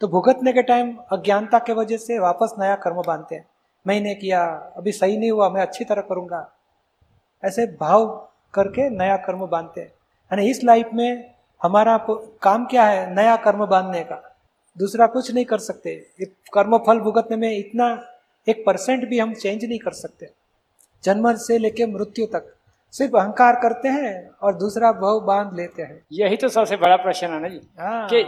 तो 0.00 0.08
भुगतने 0.08 0.52
के 0.52 0.62
टाइम 0.62 0.96
अज्ञानता 1.12 1.58
के 1.58 1.72
वजह 1.72 1.96
से 1.96 2.18
वापस 2.18 2.54
नया 2.58 2.76
कर्म 2.76 3.02
बांधते 3.06 3.34
हैं। 3.34 3.46
मैंने 3.86 4.14
किया 4.14 4.44
अभी 4.76 4.92
सही 4.92 5.18
नहीं 5.18 5.30
हुआ 5.30 5.48
मैं 5.48 5.62
अच्छी 5.62 5.84
तरह 5.84 6.02
करूँगा। 6.02 6.52
ऐसे 7.44 7.66
भाव 7.66 8.28
करके 8.54 8.90
नया 8.90 9.16
कर्म 9.16 9.46
बांधते 9.46 9.80
हैं। 9.80 9.88
यानी 9.88 10.50
इस 10.50 10.64
लाइफ 10.64 10.90
में 10.94 11.34
हमारा 11.62 11.96
काम 12.42 12.64
क्या 12.66 12.84
है? 12.84 13.14
नया 13.14 13.36
कर्म 13.36 13.66
बांधने 13.66 14.00
का। 14.00 14.36
दूसरा 14.78 15.06
कुछ 15.06 15.30
नहीं 15.34 15.44
कर 15.44 15.58
सकते। 15.58 15.94
कर्म 16.52 16.78
फल 16.78 16.98
भुगतने 16.98 17.36
में 17.36 17.56
इतना 17.58 17.88
एक 18.48 18.62
परसेंट 18.66 19.08
भी 19.08 19.18
हम 19.18 19.34
चेंज 19.34 19.64
नहीं 19.64 19.78
कर 19.78 19.90
सकते। 19.90 20.30
जन्म 21.04 21.34
से 21.36 21.58
लेके 21.58 21.86
मृत्यु 21.86 22.26
तक। 22.26 22.54
सिर्फ़ 22.92 23.16
अहंकार 23.16 23.54
करते 23.54 23.88
हैं 23.88 24.30
और 24.42 24.54
दूसरा 24.54 24.92
भाव 24.92 25.20
बाँध 25.20 25.56
लेते 25.56 25.82
हैं। 25.82 26.02
यही 26.12 26.36
तो 26.36 26.48
सबसे 26.48 26.76
बड़ा 26.76 26.96
प्रश्न 26.96 27.26
है 27.26 27.40
ना 27.40 27.48
जी। 27.48 27.60
हाँ, 27.80 28.06
कि 28.08 28.24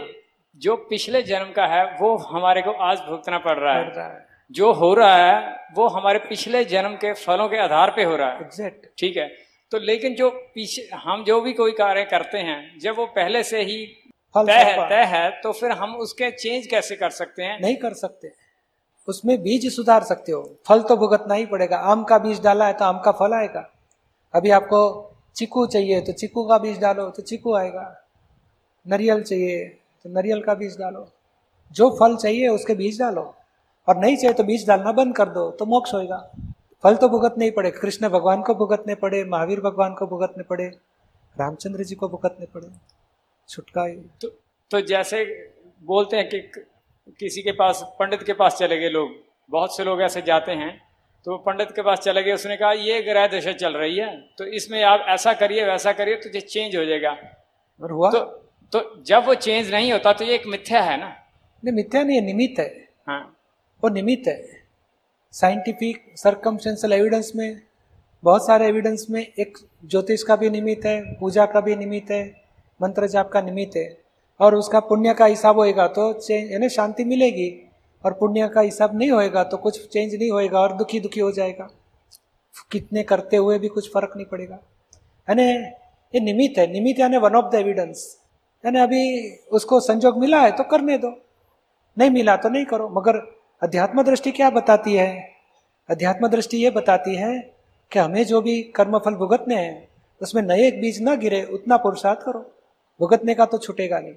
जो 0.57 0.75
पिछले 0.75 1.21
जन्म 1.21 1.51
का 1.55 1.65
है 1.65 1.97
वो 2.01 2.15
हमारे 2.17 2.61
को 2.61 2.71
आज 2.71 2.97
भुगतना 2.99 3.37
पड़ 3.37 3.57
रहा 3.57 3.73
है। 3.73 3.95
रहा 3.95 4.07
है। 4.07 4.25
जो 4.51 4.71
हो 4.73 4.93
रहा 4.93 5.15
है 5.15 5.67
वो 5.75 5.87
हमारे 5.87 6.19
पिछले 6.19 6.63
जन्म 6.65 6.95
के 6.95 7.13
फलों 7.13 7.47
के 7.49 7.57
आधार 7.57 7.93
पे 7.95 8.03
हो 8.03 8.15
रहा 8.15 8.29
है। 8.29 8.41
एग्जैक्ट 8.41 8.87
ठीक 8.97 9.17
है? 9.17 9.31
तो 9.73 9.79
लेकिन 9.79 10.15
जो 10.15 10.29
पीछे 10.55 10.81
हम 10.95 11.23
जो 11.23 11.39
भी 11.41 11.51
कोई 11.53 11.71
कार्य 11.71 12.03
करते 12.05 12.37
हैं 12.39 12.79
जब 12.79 12.95
वो 12.97 13.05
पहले 13.15 13.43
से 13.43 13.61
ही 13.61 13.77
तय 14.35 14.51
है 14.51 14.89
तय 14.89 15.03
है 15.07 15.29
तो 15.41 15.51
फिर 15.51 15.71
हम 15.73 15.95
उसके 15.97 16.29
चेंज 16.31 16.65
कैसे 16.67 16.95
कर 16.95 17.09
सकते 17.11 17.43
हैं? 17.43 17.59
नहीं 17.61 17.75
कर 17.75 17.93
सकते। 17.93 18.31
उसमें 19.07 19.41
बीज 19.43 19.65
सुधार 19.73 20.03
सकते 20.03 20.31
हो। 20.31 20.41
फल 20.67 20.81
तो 20.81 20.97
भुगतना 20.97 21.33
ही 21.33 21.45
पड़ेगा। 21.45 21.77
आम 21.77 22.03
का 22.03 22.17
बीज 22.17 22.41
डाला 22.41 22.67
है 22.67 22.73
तो 22.73 22.85
आम 22.85 22.99
का 22.99 23.11
फल 23.11 23.33
आएगा। 23.33 23.67
अभी 24.33 24.49
आपको 24.51 24.81
चीकू 25.35 25.65
चाहिए 25.67 26.01
तो 26.01 26.11
चीकू 26.13 26.43
का 26.47 26.57
बीज 26.57 26.79
डालो 26.79 27.09
तो 27.09 27.21
चीकू 27.23 27.55
आएगा। 27.55 27.89
नरियल 28.85 29.23
चाहिए 29.23 29.65
तो 30.05 30.09
नरियल 30.09 30.41
का 30.41 30.53
बीज 30.53 30.77
डालो। 30.79 31.07
जो 31.71 31.89
फल 31.99 32.15
चाहिए 32.17 32.47
उसके 32.49 32.75
बीज 32.75 32.99
डालो। 32.99 33.33
और 33.87 33.97
नहीं 33.97 34.17
चाहिए 34.17 34.33
तो 34.33 34.43
बीज 34.43 34.67
डालना 34.67 34.91
बंद 34.93 35.15
कर 35.15 35.29
दो 35.29 35.49
तो 35.51 35.65
मोक्ष 35.65 35.93
होएगा। 35.93 36.17
फल 36.83 36.95
तो 36.95 37.09
भुगतने 37.09 37.45
ही 37.45 37.51
पड़े 37.51 37.71
कृष्ण 37.71 38.09
भगवान 38.09 38.41
को 38.41 38.55
भुगतने 38.55 38.95
पड़े 38.95 39.23
महावीर 39.23 39.59
भगवान 39.61 39.93
को 39.93 40.07
भुगतने 40.07 40.43
पड़े 40.43 40.65
रामचंद्र 41.39 41.83
जी 41.83 41.95
को 41.95 42.09
भुगतने 42.09 42.45
पड़े 42.45 42.67
छुटका 43.49 43.87
तो, 44.21 44.27
तो 44.71 44.81
जैसे 44.81 45.49
बोलते 45.83 46.17
हैं 46.17 46.29
कि 46.29 46.39
किसी 47.19 47.41
के 47.41 47.51
पास 47.51 47.83
पंडित 47.99 48.23
के 48.23 48.33
पास 48.33 48.57
चले 48.57 48.77
गए 48.77 48.89
लोग 48.89 49.09
बहुत 49.49 49.77
से 49.77 49.83
लोग 49.83 50.01
ऐसे 50.01 50.21
जाते 50.21 50.51
हैं 50.51 50.81
तो 51.25 51.37
पंडित 51.37 51.71
के 51.71 51.81
पास 51.81 51.99
चले 51.99 52.23
गए 52.23 52.31
उसने 52.31 52.57
कहा 52.57 52.71
ये 52.71 53.01
ग्रह 53.01 53.27
दशा 53.27 53.51
चल 53.51 53.73
रही 53.73 53.97
है 53.97 54.21
तो 54.37 54.45
इसमें 54.45 54.83
आप 54.83 55.05
ऐसा 55.09 55.33
करिए 55.33 55.65
वैसा 55.65 55.91
करिए 55.91 56.15
तो 56.15 56.29
ये 56.29 56.41
चेंज 56.41 56.75
हो 56.75 56.85
जाएगा। 56.85 57.11
और 57.81 57.91
हुआ? 57.91 58.11
तो 58.11 58.19
तो 58.71 59.03
जब 59.03 59.25
वो 59.25 59.35
चेंज 59.35 59.71
नहीं 59.71 59.91
होता 59.91 60.13
तो 60.13 60.25
ये 60.25 60.35
एक 60.35 60.47
मिथ्या 60.47 60.81
है 60.81 60.99
ना? 60.99 61.07
नहीं 61.65 61.75
मिथ्या 61.75 62.03
नहीं 62.03 62.17
है 62.17 62.25
निमित्त 62.25 62.59
है। 62.59 62.89
हाँ। 63.07 63.37
वो 63.83 63.89
निमित्त 63.89 64.27
है। 64.27 64.62
साइंटिफिक 65.33 66.13
सरकमस्टेंशियल 66.17 66.93
एविडेंस 66.93 67.31
में, 67.35 67.61
बहुत 68.23 68.45
सारे 68.45 68.67
एविडेंस 68.67 69.05
में 69.09 69.21
एक 69.21 69.57
ज्योतिष 69.85 70.23
का 70.23 70.35
भी 70.35 70.49
निमित्त 70.49 70.85
है, 70.85 71.01
पूजा 71.19 71.45
का 71.45 71.61
भी 71.61 71.75
निमित्त 71.75 72.11
है, 72.11 72.23
मंत्र 72.79 73.07
जाप 73.07 73.29
का 73.29 73.41
निमित्त 73.41 73.75
है। 73.77 73.97
और 74.39 74.55
उसका 74.55 74.79
पुण्य 74.81 75.13
का 75.13 75.25
हिसाब 75.25 75.59
होएगा 75.59 75.87
तो 75.87 76.09
यानी 76.31 76.69
शांति 76.69 77.05
मिलेगी। 77.05 77.49
और 78.03 78.13
पुण्य 78.13 78.47
का 78.47 78.61
हिसाब 78.61 78.97
नहीं 78.97 79.09
होएगा 79.11 79.43
तो 79.43 79.57
कुछ 79.57 79.87
चेंज 79.87 80.15
नहीं 80.15 80.29
होएगा 80.31 80.59
और 80.59 80.77
दुखी 80.77 80.99
दुखी 80.99 81.19
हो 81.19 81.31
जाएगा। 81.31 81.69
कितने 82.71 83.03
करते 83.03 83.37
हुए 83.37 83.59
भी 83.59 83.67
कुछ 83.67 83.91
फ़र्क 83.93 84.13
नहीं 84.15 84.25
पड़ेगा। 84.25 84.59
यानी 85.27 85.43
ये 85.43 86.19
निमित्त 86.19 86.57
है, 86.57 86.71
निमित्त 86.71 86.99
यानी 86.99 87.17
वन 87.17 87.35
ऑफ़ 87.35 87.51
द 87.51 87.55
एविडेंस 87.55 88.17
यानी 88.63 88.79
अभी 88.79 89.37
उसको 89.51 89.79
संजोग 89.81 90.19
मिला 90.19 90.41
है 90.41 90.51
तो 90.51 90.63
करने 90.63 90.97
दो। 90.97 91.15
नहीं 91.97 92.09
मिला 92.09 92.35
तो 92.35 92.49
नहीं 92.49 92.65
करो, 92.65 92.89
मगर 92.89 93.21
अध्यात्म 93.63 94.03
दृष्टि 94.03 94.31
क्या 94.31 94.49
बताती 94.49 94.93
है? 94.93 95.29
अध्यात्म 95.89 96.27
दृष्टि 96.27 96.57
ये 96.57 96.69
बताती 96.69 97.15
है 97.15 97.53
कि 97.91 97.99
हमें 97.99 98.25
जो 98.25 98.41
भी 98.41 98.63
कर्म 98.63 98.99
फल 98.99 99.13
भुगतने 99.13 99.55
हैं, 99.55 99.87
उसमें 100.21 100.41
नए 100.41 100.67
एक 100.67 100.81
बीज 100.81 101.01
ना 101.01 101.15
गिरे, 101.15 101.43
उतना 101.43 101.77
पुरुषार्थ 101.77 102.19
करो। 102.19 102.51
भुगतने 102.99 103.33
का 103.33 103.45
तो 103.45 103.57
छूटेगा 103.57 103.99
नहीं। 103.99 104.13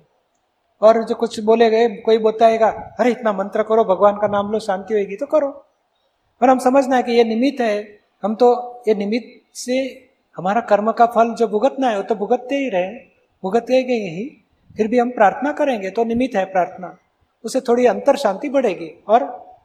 और 0.82 1.04
जो 1.04 1.14
कुछ 1.14 1.40
बोले 1.40 1.70
गए, 1.70 1.88
कोई 1.88 2.18
बताएगा 2.18 2.68
अरे, 3.00 3.10
इतना 3.10 3.32
मंत्र 3.32 3.62
करो, 3.62 3.84
भगवान 3.84 4.16
का 4.16 4.28
नाम 4.28 4.52
लो, 4.52 4.58
शांति 4.58 4.94
होगी 4.94 5.16
तो 5.16 5.26
करो। 5.26 5.48
पर 6.40 6.48
हम 6.48 6.58
समझना 6.58 6.96
है 6.96 7.02
कि 7.02 7.12
ये 7.12 7.24
निमित्त 7.24 7.60
है। 7.60 7.98
हम 8.22 8.34
तो 8.34 8.82
ये 8.88 8.94
निमित्त 8.94 9.56
से 9.56 10.08
हमारा 10.36 10.60
कर्म 10.60 10.92
का 10.92 11.06
फल 11.06 11.34
जो 11.34 11.48
भुगतना 11.48 11.88
है, 11.88 11.96
वो 11.96 12.02
तो 12.02 12.14
भुगतते 12.14 12.54
ही 12.54 12.68
रहे, 12.68 12.92
भुगतेंगे 13.42 13.94
ही। 13.94 14.44
फिर 14.76 14.88
भी 14.88 14.98
हम 14.98 15.10
प्रार्थना 15.10 15.52
करेंगे 15.52 15.90
तो 15.90 16.04
निमित्त 16.04 16.36
है 16.36 16.44
प्रार्थना। 16.44 16.98
उससे 17.46 17.60
थोड़ी 17.60 17.86
अंतर 17.86 18.16
शांति 18.18 18.48
बढ़ेगी 18.50 18.90
और 19.08 19.24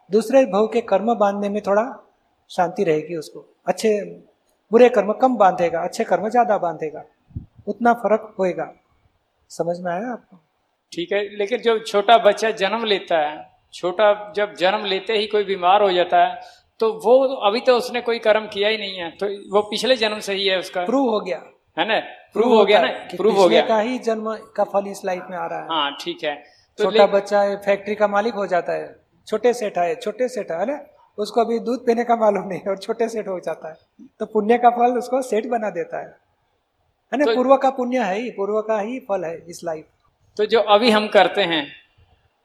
दूसरे 0.10 0.46
भव 0.48 0.68
के 0.68 0.82
कर्म 0.88 1.14
बांधने 1.16 1.50
में 1.50 1.62
थोड़ा 1.62 1.84
शांति 2.50 2.84
रहेगी 2.84 3.16
उसको। 3.16 3.46
अच्छे 3.68 4.00
बुरे 4.72 4.90
कर्म 4.92 5.12
कम 5.22 5.36
बांधेगा 5.38 5.82
अच्छे 5.82 6.04
कर्म 6.04 6.30
ज़्यादा 6.30 6.58
बांधेगा। 6.60 7.04
उतना 7.68 7.94
फ़र्क 7.96 8.34
होएगा। 8.40 8.72
समझ 9.52 9.80
में 9.80 9.92
आया 9.92 10.12
आपको? 10.12 10.38
ठीक 10.92 11.12
है 11.12 11.24
लेकिन 11.38 11.62
जो 11.62 11.78
छोटा 11.82 12.18
बच्चा 12.20 12.52
जन्म 12.58 12.86
लेता 12.86 13.18
है 13.20 13.50
छोटा 13.74 14.12
जब 14.36 14.54
जन्म 14.56 14.86
लेते 14.86 15.14
ही 15.14 15.28
कोई 15.28 15.44
बीमार 15.46 15.82
हो 15.82 15.92
जाता 15.92 16.18
है 16.18 16.40
तो 16.80 16.92
वो 17.04 17.18
अभी 17.48 17.60
तो 17.62 17.76
उसने 17.78 18.02
कोई 18.02 18.20
कर्म 18.20 18.48
किया 18.48 18.70
ही 18.70 18.78
नहीं 18.78 18.98
है 18.98 19.10
तो 19.18 19.28
वो 19.52 19.62
पिछले 19.70 19.96
जन्म 19.98 20.20
से 20.20 20.34
ही 20.34 20.48
है 20.48 20.58
उसका। 20.60 20.86
प्रूव 20.86 21.10
हो 21.10 21.20
गया। 21.20 21.42
है 21.78 21.88
ना? 21.88 22.00
प्रूव 22.34 22.54
हो 22.54 22.64
गया 22.66 22.82
ना? 22.82 22.88
प्रूव 23.16 23.36
हो 23.36 23.48
गया। 23.50 23.62
का 23.68 23.80
ही 23.80 23.98
जन्म 24.00 24.34
का 24.56 24.64
फल 24.66 24.88
इस 24.88 25.04
लाइफ 25.06 25.28
में 25.30 25.38
आ 25.38 25.46
रहा 25.46 25.60
है। 25.60 25.68
हाँ 25.68 25.98
ठीक 26.02 26.24
है। 26.24 26.34
छोटा 26.78 27.06
ले- 27.06 27.16
बच्चा 27.16 27.42
है 27.42 27.58
फैक्ट्री 27.58 27.96
का 27.96 28.08
मालिक 28.08 28.34
हो 28.34 28.48
जाता 28.48 28.74
है। 28.74 28.96
छोटे 29.28 29.54
सेठ 29.54 29.78
है 29.78 29.96
छोटे 29.96 30.28
सेठ 30.28 30.52
है 30.52 30.66
ना? 30.66 30.86
उसको 31.18 31.42
अभी 31.42 31.60
दूध 31.60 31.86
पीने 31.86 32.04
का 32.04 32.16
मालूम 32.16 32.48
नहीं 32.48 32.60
है 32.60 32.70
और 32.70 32.78
छोटे 32.78 33.10
सेठ 33.10 33.28
हो 33.28 33.40
जाता 33.40 33.70
है। 33.70 34.08
तो 34.20 34.26
पुण्य 34.26 34.58
का 34.58 34.70
फल 34.70 34.98
उसको 34.98 35.22
सेठ 35.22 35.46
बना 35.46 35.70
देता 35.70 36.00
है। 36.00 36.18
है 37.14 37.18
ना? 37.18 37.26
तो- 37.26 37.36
पूर्व 37.36 37.58
का 37.58 37.70
पुण्य 37.70 38.00
है 38.00 38.20
ही 38.20 38.30
पूर्व 38.30 38.62
का 38.62 38.80
ही 38.80 39.00
फल 39.00 39.24
है 39.24 39.44
इस 39.50 39.64
लाइफ 39.64 39.86
तो 40.38 40.46
जो 40.46 40.60
अभी 40.60 40.90
हम 40.90 41.08
करते 41.08 41.42
हैं 41.42 41.68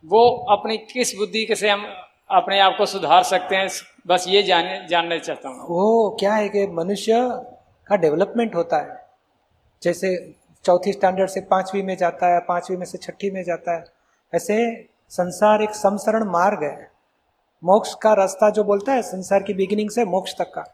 वो 0.04 0.47
अपनी 0.50 0.78
किस 0.78 1.16
बुद्धि 1.16 1.45
के 1.45 1.54
से 1.54 1.68
हम 1.68 1.87
अपने 2.30 2.61
आप 2.61 2.75
को 2.78 2.87
सुधार 2.87 3.23
सकते 3.23 3.56
हैं 3.56 3.68
बस 4.06 4.25
ये 4.28 4.42
जानने 4.42 4.87
जानना 4.88 5.18
चाहता 5.18 5.49
हूँ। 5.49 5.66
वो 5.68 6.16
क्या 6.21 6.35
है 6.35 6.49
कि 6.49 6.66
मनुष्य 6.66 7.12
का 7.87 7.97
डेवलपमेंट 7.97 8.54
होता 8.54 8.76
है। 8.76 9.06
जैसे 9.83 10.35
चौथी 10.64 10.92
स्टैंडर्ड 10.92 11.30
से 11.30 11.40
पांचवी 11.40 11.83
में 11.83 11.97
जाता 11.97 12.35
है 12.35 12.40
पांचवी 12.40 12.76
में 12.76 12.87
से 12.87 12.99
छठी 12.99 13.30
में 13.30 13.45
जाता 13.45 13.76
है। 13.76 13.95
ऐसे 14.35 14.88
संसार 15.09 15.62
एक 15.62 15.75
समसरण 15.75 16.25
मार्ग 16.25 16.62
है। 16.62 16.90
मोक्ष 17.64 17.95
का 17.95 18.12
रास्ता 18.14 18.50
जो 18.50 18.64
बोलता 18.64 18.92
है, 18.92 19.02
संसार 19.02 19.42
की 19.42 19.54
बिगिनिंग 19.54 19.90
से 19.90 20.04
मोक्ष 20.04 20.35
तक 20.38 20.52
का। 20.54 20.64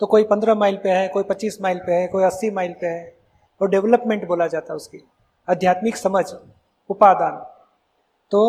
तो 0.00 0.06
कोई 0.06 0.24
पंद्रह 0.24 0.54
माइल 0.54 0.76
पे 0.76 0.88
है, 0.88 1.08
कोई 1.08 1.22
पच्चीस 1.22 1.58
माइल 1.62 1.78
पे 1.78 1.92
है, 1.92 2.06
कोई 2.08 2.24
अस्सी 2.24 2.50
माइल 2.50 2.72
पे 2.72 2.86
है 2.86 3.16
और 3.60 3.70
डेवलपमेंट 3.70 4.26
बोला 4.26 4.46
जाता 4.46 4.72
है 4.72 4.76
उसकी। 4.76 4.98
आध्यात्मिक 5.50 5.96
समझ, 5.96 6.24
उपादान। 6.90 7.46
तो 8.30 8.42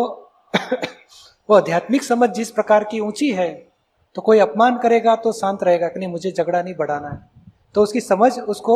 वो 1.49 1.55
आध्यात्मिक 1.55 2.03
समझ 2.03 2.29
जिस 2.29 2.51
प्रकार 2.51 2.83
की 2.83 2.99
ऊँची 2.99 3.31
है 3.31 3.67
तो 4.15 4.21
कोई 4.21 4.39
अपमान 4.39 4.77
करेगा 4.77 5.15
तो 5.15 5.31
शांत 5.31 5.63
रहेगा 5.63 5.87
कि 5.87 5.99
नहीं, 5.99 6.09
मुझे 6.09 6.31
झगड़ा 6.31 6.61
नहीं 6.61 6.75
बढ़ाना 6.75 7.09
है। 7.09 7.51
तो 7.73 7.81
उसकी 7.81 8.01
समझ 8.01 8.39
उसको 8.39 8.75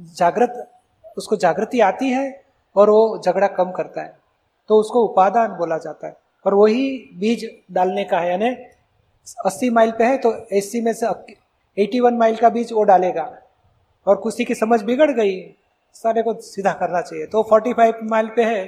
जागृत, 0.00 0.70
उसको 1.16 1.36
जागृति 1.36 1.80
आती 1.80 2.08
है 2.10 2.44
और 2.76 2.90
वो 2.90 3.22
झगड़ा 3.26 3.46
कम 3.46 3.70
करता 3.70 4.02
है। 4.02 4.25
तो 4.70 4.78
उसको 4.80 5.04
उपादान 5.04 5.56
बोला 5.56 5.78
जाता 5.78 6.06
है। 6.06 6.16
और 6.44 6.54
वही 6.54 6.88
बीज 7.18 7.48
डालने 7.72 8.04
का 8.04 8.18
है, 8.18 8.30
यानी 8.30 8.50
अस्सी 9.46 9.70
माइल 9.70 9.90
पे 9.90 10.04
है 10.04 10.18
तो 10.18 10.30
अस्सी 10.30 10.80
में 10.80 10.92
से 10.92 11.06
एटी 11.76 12.00
वन 12.00 12.14
माइल 12.14 12.36
का 12.36 12.48
बीज 12.48 12.72
वो 12.72 12.82
डालेगा। 12.84 13.30
और 14.06 14.16
किसी 14.16 14.44
की 14.44 14.54
समझ 14.54 14.82
बिगड़ 14.82 15.10
गई, 15.10 15.40
सारे 15.94 16.22
को 16.22 16.34
सीधा 16.42 16.72
करना 16.72 17.00
चाहिए। 17.00 17.26
तो 17.26 17.42
फोर्टी 17.42 17.72
फाइव 17.72 17.98
माइल 18.02 18.28
पे 18.36 18.44
है 18.44 18.64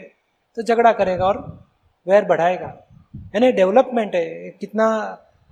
तो 0.57 0.63
झगड़ा 0.63 0.93
करेगा 0.93 1.27
और 1.27 1.39
वैर 2.07 2.25
बढ़ाएगा। 2.25 2.67
यानी 3.35 3.51
डेवलपमेंट 3.53 4.15
है, 4.15 4.51
कितना 4.51 4.89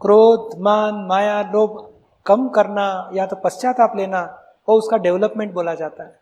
क्रोध, 0.00 0.58
मान, 0.58 0.94
माया, 1.08 1.40
लोभ 1.52 1.78
कम 2.26 2.48
करना 2.48 3.10
या 3.14 3.26
तो 3.26 3.36
पश्चाताप 3.36 3.96
लेना, 3.96 4.22
वो 4.68 4.78
उसका 4.78 4.96
डेवलपमेंट 4.96 5.52
बोला 5.52 5.74
जाता 5.74 6.04
है। 6.04 6.18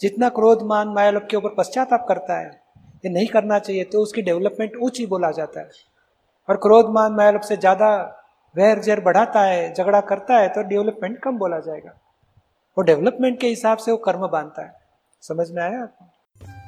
जितना 0.00 0.28
क्रोध, 0.28 0.62
मान, 0.62 0.88
माया, 0.88 1.10
लोभ 1.10 1.26
के 1.30 1.36
ऊपर 1.36 1.54
पश्चाताप 1.54 2.06
करता 2.08 2.38
है 2.38 2.65
ये 3.06 3.12
नहीं 3.12 3.26
करना 3.26 3.58
चाहिए 3.58 3.84
तो 3.84 4.02
उसकी 4.02 4.22
डेवलपमेंट 4.22 4.76
ऊँची 4.82 5.06
बोला 5.06 5.30
जाता 5.30 5.60
है। 5.60 5.68
और 6.48 6.56
क्रोध 6.56 6.90
मान 6.90 7.12
माया 7.12 7.30
लोभ 7.30 7.42
से 7.42 7.56
ज़्यादा 7.56 7.88
वैर 8.54 8.78
जैर 8.78 9.00
बढ़ाता 9.00 9.40
है, 9.40 9.72
झगड़ा 9.74 10.00
करता 10.00 10.36
है 10.36 10.48
तो 10.48 10.62
डेवलपमेंट 10.62 11.18
कम 11.18 11.38
बोला 11.38 11.58
जाएगा। 11.58 11.90
वो 12.76 12.82
डेवलपमेंट 12.82 13.40
के 13.40 13.48
हिसाब 13.48 13.78
से 13.78 13.90
वो 13.90 13.96
कर्म 13.96 14.26
बांधता 14.28 14.62
है। 14.62 14.74
समझ 15.22 15.50
में 15.50 15.62
आया 15.62 15.82
आपको? 15.82 16.04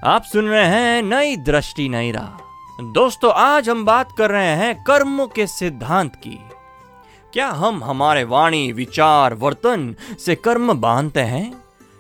आप 0.07 0.23
सुन 0.23 0.49
रहे 0.49 0.67
हैं 0.67 1.03
नई 1.03 1.37
दृष्टि, 1.37 1.89
नई 1.89 2.13
राह। 2.13 2.83
दोस्तों, 2.93 3.33
आज 3.33 3.69
हम 3.69 3.85
बात 3.85 4.09
कर 4.19 4.31
रहे 4.31 4.55
हैं 4.57 4.75
कर्मों 4.85 5.27
के 5.27 5.47
सिद्धांत 5.47 6.17
की। 6.17 6.39
क्या 7.33 7.49
हम 7.49 7.83
हमारे 7.85 8.25
वाणी, 8.25 8.73
विचार, 8.73 9.35
वर्तन 9.35 9.95
से 10.19 10.35
कर्म 10.35 10.73
बांधते 10.81 11.21
हैं? 11.21 11.53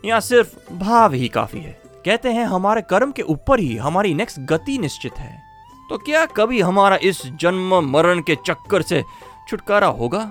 या 0.05 0.21
सिर्फ़ 0.21 0.73
भाव 0.75 1.13
ही 1.13 1.29
काफ़ी 1.29 1.61
है? 1.61 1.78
कहते 2.05 2.29
हैं 2.29 2.45
हमारे 2.45 2.83
कर्म 2.83 3.13
के 3.13 3.23
ऊपर 3.23 3.61
ही 3.61 3.77
हमारी 3.77 4.15
नेक्स्ट 4.15 4.41
गति 4.41 4.79
निश्चित 4.79 5.19
है। 5.19 5.43
तो 5.91 5.99
क्या 5.99 6.27
कभी 6.27 6.61
हमारा 6.61 6.99
इस 7.03 7.27
जन्म 7.27 7.75
मरण 7.91 8.21
के 8.21 8.37
चक्कर 8.47 8.83
से 8.83 9.03
छुटकारा 9.49 9.87
होगा? 9.87 10.25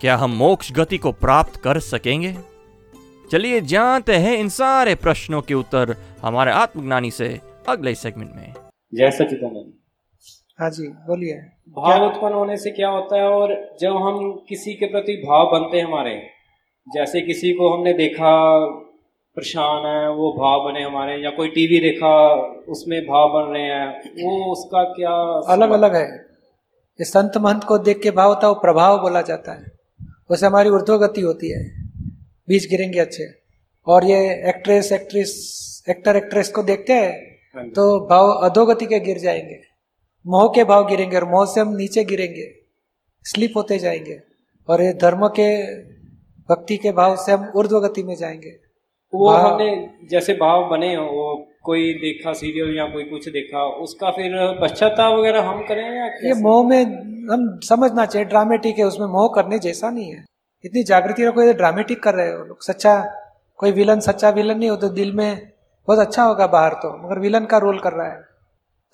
क्या 0.00 0.16
हम 0.16 0.30
मोक्ष 0.30 0.72
गति 0.72 0.98
को 0.98 1.12
प्राप्त 1.12 1.56
कर 1.56 1.78
सकेंगे? 1.78 2.36
चलिए 3.32 3.60
जानते 3.60 4.16
हैं 4.16 4.36
इन 4.36 4.48
सारे 4.48 4.94
प्रश्नों 4.94 5.42
के 5.42 5.54
उत्तर 5.54 5.96
हमारे 6.22 6.52
आत्मज्ञानी 6.52 7.10
से 7.10 7.40
अगले 7.68 7.94
सेगमेंट 7.94 8.30
में। 8.36 8.54
जय 8.94 9.10
सचिदानंद 9.10 9.72
हाँ 10.60 10.70
जी 10.70 10.88
बोलिए। 10.88 11.34
भाव 11.68 12.06
उत्पन्न 12.06 12.34
होने 12.34 12.56
से 12.56 12.70
क्या 12.70 12.88
होता 12.88 13.16
है 13.16 13.28
और 13.28 13.76
जब 13.80 13.96
हम 13.96 14.44
किसी 14.48 14.74
के 14.74 14.86
प्रति 14.86 15.12
भाव 15.12 15.50
बनते 15.52 15.78
हैं 15.78 15.84
हमारे 15.84 16.30
जैसे 16.88 17.20
किसी 17.20 17.52
को 17.52 17.76
हमने 17.76 17.92
देखा 17.92 18.30
परेशान 19.38 19.84
है 19.86 20.08
वो 20.12 20.32
भाव 20.32 20.64
बने 20.64 20.82
हमारे 20.82 21.12
या 21.16 21.30
कोई 21.30 21.48
टीवी 21.48 21.78
देखा 21.80 22.14
उसमें 22.68 23.00
भाव 23.02 23.28
बन 23.32 23.52
रहे 23.52 23.62
हैं 23.64 24.24
वो 24.24 24.52
उसका 24.52 24.82
क्या 24.94 25.12
अलग 25.54 25.70
अलग 25.72 25.94
है। 25.96 26.06
ये 26.98 27.04
संत 27.04 27.36
महंत 27.38 27.64
को 27.64 27.78
देख 27.80 28.00
के 28.02 28.10
भाव 28.10 28.28
होता 28.28 28.46
है 28.46 28.52
वो 28.52 28.60
प्रभाव 28.60 28.98
बोला 29.00 29.22
जाता 29.22 29.52
है। 29.52 29.76
वैसे 30.30 30.46
हमारी 30.46 30.70
ऊर्ध्वगति 30.70 31.20
होती 31.20 31.50
है 31.50 31.62
बीज 32.48 32.66
गिरेंगे 32.70 32.98
अच्छे। 32.98 33.30
और 33.86 34.04
ये 34.04 34.18
एक्ट्रेस 34.48 34.92
एक्ट्रेस 34.92 35.32
एक्टर 35.88 36.16
एक्ट्रेस 36.16 36.48
को 36.52 36.62
देखते 36.64 36.92
हाँ 36.94 37.02
हैं 37.02 37.70
तो 37.72 37.88
भाव 38.06 38.30
अधोगति 38.44 38.86
के 38.86 39.00
गिर 39.00 39.18
जाएँगे। 39.18 39.60
मोह 40.24 40.48
के 40.54 40.64
भाव 40.64 40.88
गिरेंगे 40.88 41.16
और 41.16 41.24
मोह 41.30 41.46
से 41.46 41.60
हम 41.60 41.76
नीचे 41.76 42.04
गिरेंगे 42.04 42.52
स्लिप 43.24 43.56
होते 43.56 43.78
जाएँगे। 43.78 44.20
और 44.68 44.82
ये 44.82 44.92
धर्म 45.02 45.28
के 45.38 45.50
भक्ति 46.48 46.76
के 46.76 46.92
भाव 46.92 47.16
से 47.16 47.32
हम 47.32 47.52
ऊर्ध्वगति 47.56 48.02
में 48.02 48.14
जाएँगे। 48.16 48.67
वो 49.12 49.28
हमने 49.28 49.68
जैसे 50.10 50.32
भाव 50.34 50.68
बने 50.70 50.94
हो 50.94 51.04
वो 51.04 51.34
कोई 51.64 51.92
देखा 51.94 52.32
सीरियल 52.32 52.76
या 52.76 52.84
कोई 52.86 53.04
कुछ 53.04 53.28
देखा 53.28 53.64
उसका 53.82 54.10
फिर 54.10 54.32
पश्चाताप 54.60 55.12
वगैरह 55.14 55.42
हम 55.42 55.62
करें 55.68 55.84
या 55.84 56.06
ये 56.24 56.34
मोह 56.42 56.68
में 56.68 56.84
हम 57.30 57.48
समझना 57.64 58.04
चाहिए 58.06 58.28
ड्रामेटिक 58.28 58.78
है 58.78 58.84
उसमें 58.84 59.06
मोह 59.06 59.28
करने 59.34 59.58
जैसा 59.58 59.90
नहीं 59.90 60.10
है। 60.12 60.24
इतनी 60.64 60.82
जागृति 60.84 61.24
रखो 61.24 61.42
ये 61.42 61.54
ड्रामेटिक 61.54 62.02
कर 62.02 62.14
रहे 62.14 62.30
हो 62.30 62.44
लोग। 62.44 62.62
सच्चा 62.62 62.94
कोई 63.60 63.72
विलन 63.72 64.00
सच्चा 64.00 64.30
विलन 64.30 64.58
नहीं 64.58 64.70
हो 64.70 64.76
तो 64.76 64.88
दिल 64.90 65.12
में 65.12 65.36
बहुत 65.88 65.98
अच्छा 65.98 66.22
होगा 66.22 66.46
बाहर 66.48 66.72
तो 66.74 66.92
मगर 66.98 67.18
विलन 67.18 67.44
का 67.44 67.58
रोल 67.58 67.78
कर 67.78 67.92
रहा 67.92 68.08
है। 68.08 68.20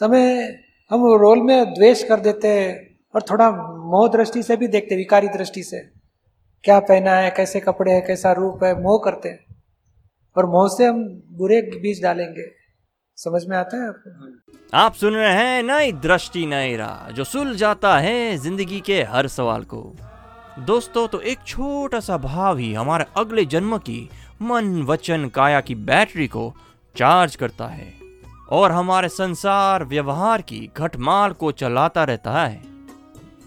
तो 0.00 0.06
हमें 0.06 0.59
हम 0.90 1.06
रोल 1.21 1.42
में 1.42 1.73
द्वेष 1.75 2.02
कर 2.04 2.21
देते 2.21 2.49
हैं 2.49 2.73
और 3.14 3.23
थोड़ा 3.23 3.50
मोह 3.90 4.09
दृष्टि 4.09 4.42
से 4.42 4.56
भी 4.56 4.68
देखते 4.68 4.97
विकारी 4.97 5.28
दृष्टि 5.28 5.62
से। 5.62 5.80
क्या 6.64 6.78
पहना 6.83 7.16
है 7.16 7.30
कैसे 7.30 7.61
कपड़े 7.61 7.92
हैं 7.92 8.04
कैसा 8.06 8.33
रूप 8.33 8.64
है 8.64 8.75
मोह 8.83 9.00
करते 9.04 9.28
हैं। 9.28 9.44
और 10.37 10.47
मोह 10.47 10.69
से 10.69 10.87
हम 10.87 11.03
बुरे 11.33 11.61
बीज 11.75 12.03
डालेंगे। 12.03 12.45
समझ 13.19 13.45
में 13.47 13.57
आता 13.57 13.76
है 13.76 13.88
आपको? 13.88 14.76
आप 14.76 14.95
सुन 14.95 15.14
रहे 15.14 15.33
हैं 15.33 15.62
नई 15.62 15.93
दृष्टि, 15.93 16.45
नई 16.47 16.76
राह, 16.76 17.11
जो 17.11 17.25
सुलझाता 17.25 17.97
है 17.99 18.37
ज़िंदगी 18.37 18.81
के 18.81 19.03
हर 19.03 19.29
सवाल 19.29 19.62
को। 19.64 19.95
दोस्तों 20.59 21.07
तो 21.09 21.21
एक 21.21 21.38
छोटा 21.47 22.00
सा 22.00 22.17
भाव 22.19 22.59
ही 22.59 22.73
हमारे 22.75 23.05
अगले 23.17 23.45
जन्म 23.45 23.76
की 23.79 24.09
मन 24.43 24.83
वचन 24.83 25.29
काया 25.29 25.61
की 25.61 25.75
बैटरी 25.75 26.26
को 26.29 26.53
चार्ज 26.95 27.37
करता 27.37 27.67
है 27.67 27.93
और 28.50 28.73
हमारे 28.73 29.09
संसार 29.09 29.85
व्यवहार 29.85 30.43
की 30.43 30.69
घटमाल 30.76 31.33
को 31.33 31.53
चलाता 31.53 32.05
रहता 32.05 32.47
है। 32.47 32.62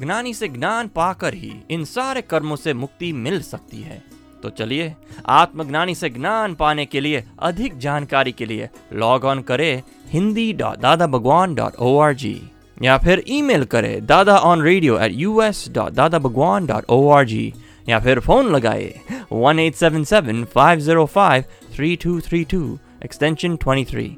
ज्ञानी 0.01 0.33
से 0.33 0.47
ज्ञान 0.47 0.87
पाकर 0.87 1.33
ही 1.33 1.51
इन 1.71 1.83
सारे 1.85 2.21
कर्मों 2.21 2.55
से 2.55 2.73
मुक्ति 2.73 3.11
मिल 3.13 3.41
सकती 3.41 3.81
है। 3.81 4.03
तो 4.47 4.51
चलिए, 4.57 4.93
आत्मज्ञानी 5.27 5.93
से 5.95 6.09
ज्ञान 6.09 6.53
पाने 6.55 6.85
के 6.85 6.99
लिए, 6.99 7.23
अधिक 7.39 7.77
जानकारी 7.77 8.31
के 8.31 8.45
लिए 8.45 8.69
लॉग 8.93 9.23
ऑन 9.25 9.41
करें 9.41 9.81
Hindi 10.11 10.51
dot 10.53 10.79
Dada 10.79 11.07
Bhagwan 11.07 11.55
dot 11.55 11.75
O 11.75 11.97
R 11.99 12.13
G 12.13 12.39
या 12.83 12.97
फिर 12.97 13.23
ईमेल 13.27 13.63
करें 13.65 14.05
Dada 14.05 14.37
on 14.49 14.61
radio 14.61 14.99
at 14.99 15.11
U 15.15 15.41
S 15.41 15.65
dot 15.71 15.93
Dada 15.93 16.19
Bhagwan 16.19 16.65
dot 16.65 16.85
O 16.89 17.07
R 17.09 17.25
G 17.25 17.53
या 17.89 17.99
फिर 17.99 18.19
फ़ोन 18.19 18.51
लगाए 18.55 18.93
one 19.31 19.59
eight 19.59 19.75
seven 19.75 20.03
seven 20.03 20.43
five 20.55 20.79
zero 20.79 21.05
five 21.15 21.43
three 21.75 21.95
two 21.95 22.19
three 22.21 22.43
two 22.51 22.61
extension 23.05 23.55
twenty 23.55 23.85
three 23.91 24.09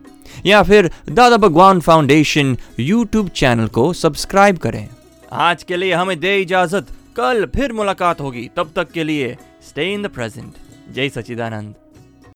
या 0.45 0.61
फिर 0.63 0.91
Dada 1.11 1.37
Bhagwan 1.37 1.79
Foundation 1.81 2.55
YouTube 2.79 3.29
channel 3.35 3.67
को 3.67 3.91
subscribe 3.95 4.57
करें। 4.57 4.87
आज 5.31 5.63
के 5.63 5.77
लिए 5.77 5.93
हमें 5.93 6.19
दे 6.19 6.37
इजाज़त, 6.37 6.87
कल 7.15 7.45
फिर 7.55 7.73
मुलाकात 7.73 8.21
होगी, 8.21 8.49
तब 8.55 8.71
तक 8.75 8.91
के 8.91 9.03
लिए 9.03 9.35
स्टे 9.68 9.92
इन 9.92 10.02
द 10.02 10.10
प्रेजेंट 10.14 10.54
जय 10.94 11.08
सचिदानंद 11.10 11.74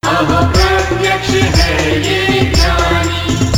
प्रत्यक्ष 0.04 1.30
है 1.30 1.72
ये 1.98 2.40
ज्ञानी 2.54 3.48